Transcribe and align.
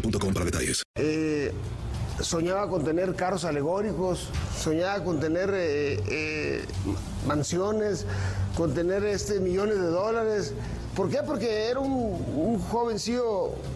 boostmobile.com 0.00 0.32
para 0.32 0.44
detalles. 0.44 0.82
Eh, 0.96 1.52
soñaba 2.20 2.68
con 2.68 2.84
tener 2.84 3.14
carros 3.14 3.44
alegóricos, 3.44 4.28
soñaba 4.58 5.02
con 5.04 5.20
tener 5.20 5.50
eh, 5.54 6.00
eh, 6.08 6.64
mansiones, 7.26 8.06
con 8.56 8.74
tener 8.74 9.04
este, 9.04 9.40
millones 9.40 9.78
de 9.78 9.86
dólares. 9.86 10.54
¿Por 10.94 11.10
qué? 11.10 11.18
Porque 11.26 11.68
era 11.68 11.80
un, 11.80 11.92
un 11.92 12.62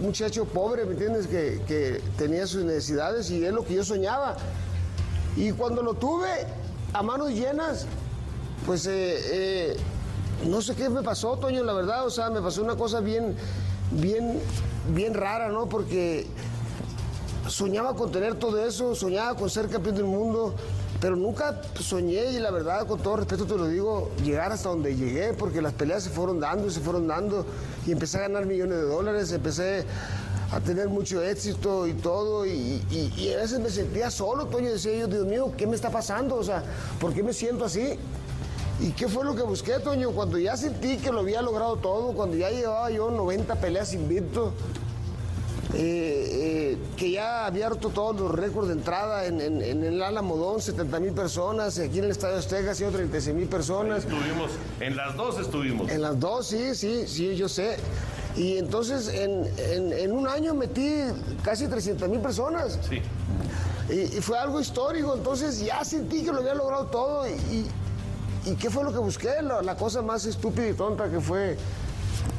muchacho 0.01 0.45
pobre, 0.47 0.87
¿me 0.87 0.93
entiendes? 0.93 1.27
Que, 1.27 2.01
tenía 2.17 2.47
sus 2.47 2.65
necesidades 2.65 3.31
y 3.31 3.45
es 3.45 3.53
lo 3.53 3.65
que 3.65 3.75
yo 3.75 3.85
soñaba. 3.85 4.37
Y 5.37 5.53
cuando 5.53 5.83
lo 5.83 5.95
tuve 5.95 6.29
a 6.95 7.03
manos 7.03 7.31
llenas, 7.31 7.87
pues 8.65 8.89
no 10.47 10.63
sé 10.63 10.75
qué 10.75 10.89
me 10.89 11.03
pasó, 11.03 11.37
Toño, 11.37 11.63
la 11.63 11.75
verdad, 11.75 12.07
o 12.07 12.11
sea, 12.11 12.31
me 12.31 12.41
pasó 12.41 12.63
una 12.63 12.77
cosa 12.77 13.01
bien, 13.01 13.35
bien, 13.91 14.41
bien 14.95 15.15
rara, 15.15 15.49
¿no? 15.49 15.69
Porque 15.69 16.27
soñaba 17.49 17.95
con 17.95 18.13
tener 18.13 18.35
todo 18.35 18.65
eso, 18.65 18.95
soñaba 18.95 19.37
con 19.37 19.51
ser 19.51 19.69
campeón 19.69 19.97
del 19.97 20.05
mundo, 20.05 20.55
pero 21.01 21.17
nunca 21.17 21.63
soñé, 21.81 22.33
y 22.33 22.39
la 22.39 22.51
verdad, 22.51 22.87
con 22.87 23.01
todo 23.01 23.17
respeto 23.17 23.47
te 23.47 23.57
lo 23.57 23.67
digo, 23.67 24.11
llegar 24.23 24.53
hasta 24.53 24.69
donde 24.69 24.95
llegué, 24.95 25.33
porque 25.33 25.63
las 25.63 25.73
peleas 25.73 26.05
se 26.05 26.11
fueron 26.11 26.39
dando 26.41 26.71
se 26.71 26.81
fueron 26.81 27.09
dando, 27.09 27.47
y 27.87 27.93
empecé 27.93 28.19
a 28.19 28.21
ganar 28.23 28.47
millones 28.47 28.77
de 28.77 28.85
dólares, 28.85 29.33
empecé 29.33 29.85
a 30.53 30.61
tener 30.61 30.89
mucho 30.89 31.23
éxito 31.23 31.87
y 31.87 31.95
todo, 31.95 32.45
y 32.45 33.33
a 33.35 33.39
veces 33.39 33.59
me 33.61 33.71
sentía 33.71 34.11
solo, 34.11 34.47
Toño, 34.47 34.71
decía 34.71 34.97
yo, 34.97 35.07
Dios 35.07 35.27
mío, 35.27 35.53
¿qué 35.57 35.67
me 35.67 35.75
está 35.75 35.91
pasando? 35.91 36.37
O 36.37 36.45
sea, 36.45 36.63
¿por 37.01 37.15
qué 37.15 37.23
me 37.23 37.33
siento 37.33 37.65
así? 37.65 37.99
¿Y 38.81 38.93
qué 38.93 39.09
fue 39.09 39.25
lo 39.25 39.35
que 39.35 39.43
busqué, 39.43 39.79
Toño? 39.79 40.11
Cuando 40.13 40.39
ya 40.39 40.57
sentí 40.57 40.97
que 40.97 41.13
lo 41.13 41.21
había 41.21 41.43
logrado 41.43 41.77
todo, 41.77 42.13
cuando 42.13 42.37
ya 42.37 42.51
llevaba 42.51 42.91
yo 42.91 43.11
90 43.11 43.55
peleas 43.57 43.93
invicto, 43.93 44.53
eh, 45.75 46.73
eh, 46.75 46.79
que 46.97 47.13
ya 47.13 47.47
había 47.47 47.69
roto 47.69 47.91
todos 47.91 48.19
los 48.21 48.33
récords 48.35 48.69
de 48.69 48.75
entrada 48.75 49.27
en, 49.27 49.41
en- 49.41 49.63
en 49.63 49.85
el 49.85 50.03
Alamodón, 50.03 50.61
70 50.61 50.99
mil 50.99 51.13
personas, 51.13 51.79
aquí 51.79 51.99
en 51.99 52.07
el 52.07 52.11
Estadio 52.11 52.39
Azteca, 52.39 52.75
136 52.75 53.37
mil 53.37 53.47
personas. 53.49 54.05
Estuvimos, 54.05 54.51
en 54.81 54.97
las 54.97 55.17
dos 55.17 55.39
estuvimos. 55.39 55.91
En 55.91 56.03
las 56.03 56.19
dos, 56.19 56.47
sí, 56.49 56.75
sí, 56.75 57.07
sí, 57.07 57.37
yo 57.37 57.49
sé. 57.49 57.77
Y 58.37 58.57
entonces 58.57 59.09
en, 59.09 59.45
en- 59.59 59.93
en 59.93 60.13
un 60.13 60.27
año 60.27 60.55
metí 60.55 60.91
casi 61.45 61.69
300 61.69 62.09
mil 62.09 62.21
personas. 62.21 62.79
Sí. 62.89 63.01
Y, 63.95 64.17
y 64.17 64.21
fue 64.21 64.39
algo 64.39 64.61
histórico, 64.61 65.15
entonces 65.15 65.61
ya 65.61 65.85
sentí 65.85 66.25
que 66.25 66.33
lo 66.33 66.39
había 66.39 66.55
logrado 66.55 66.87
todo. 66.87 67.29
¿Y, 67.29 67.33
y- 67.33 67.67
y 68.47 68.55
qué 68.55 68.71
fue 68.71 68.85
lo 68.85 68.93
que 68.93 68.99
busqué? 68.99 69.31
La, 69.43 69.77
cosa 69.77 70.03
más 70.03 70.25
estúpida 70.27 70.69
y 70.69 70.75
tonta 70.75 71.11
que 71.11 71.21
fue 71.21 71.57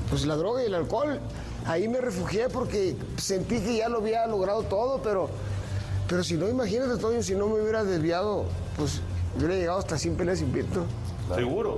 pues 0.09 0.25
la 0.25 0.35
droga 0.35 0.63
y 0.63 0.65
el 0.65 0.75
alcohol. 0.75 1.19
Ahí 1.65 1.87
me 1.87 2.01
refugié 2.01 2.49
porque 2.49 2.95
sentí 3.17 3.59
que 3.59 3.77
ya 3.77 3.89
lo 3.89 3.99
había 3.99 4.25
logrado 4.27 4.63
todo, 4.63 5.01
pero, 5.01 5.29
pero 6.07 6.23
si 6.23 6.35
no, 6.35 6.49
imagínate, 6.49 6.97
Toño, 6.97 7.21
si 7.21 7.35
no 7.35 7.47
me 7.47 7.61
hubiera 7.61 7.83
desviado, 7.83 8.45
pues 8.77 9.01
hubiera 9.37 9.55
llegado 9.55 9.79
hasta 9.79 9.97
100 9.97 10.15
peleas 10.15 10.41
invicto. 10.41 10.85
Seguro. 11.35 11.77